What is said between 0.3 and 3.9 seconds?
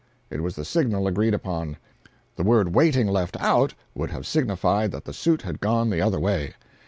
It was the signal agreed upon. The word "waiting" left out,